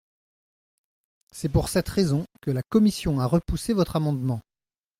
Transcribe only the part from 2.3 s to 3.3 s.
que la commission a